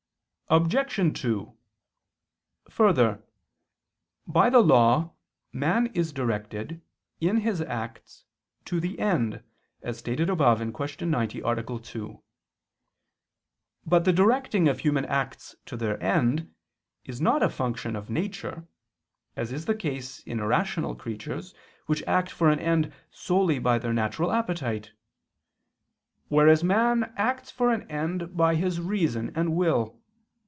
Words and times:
Obj. 0.53 1.17
2: 1.21 1.57
Further, 2.71 3.23
by 4.27 4.49
the 4.49 4.59
law 4.59 5.13
man 5.53 5.87
is 5.93 6.11
directed, 6.11 6.81
in 7.21 7.37
his 7.37 7.61
acts, 7.61 8.25
to 8.65 8.81
the 8.81 8.99
end, 8.99 9.43
as 9.81 9.97
stated 9.99 10.29
above 10.29 10.57
(Q. 10.59 11.05
90, 11.07 11.39
A. 11.39 11.79
2). 11.79 12.21
But 13.85 14.03
the 14.03 14.11
directing 14.11 14.67
of 14.67 14.79
human 14.81 15.05
acts 15.05 15.55
to 15.67 15.77
their 15.77 15.97
end 16.03 16.53
is 17.05 17.21
not 17.21 17.41
a 17.41 17.49
function 17.49 17.95
of 17.95 18.09
nature, 18.09 18.67
as 19.37 19.53
is 19.53 19.63
the 19.67 19.73
case 19.73 20.19
in 20.23 20.41
irrational 20.41 20.95
creatures, 20.95 21.55
which 21.85 22.03
act 22.03 22.29
for 22.29 22.49
an 22.49 22.59
end 22.59 22.91
solely 23.09 23.57
by 23.57 23.79
their 23.79 23.93
natural 23.93 24.33
appetite; 24.33 24.91
whereas 26.27 26.61
man 26.61 27.13
acts 27.15 27.49
for 27.51 27.71
an 27.71 27.89
end 27.89 28.35
by 28.35 28.55
his 28.55 28.81
reason 28.81 29.31
and 29.33 29.55
will. 29.55 29.97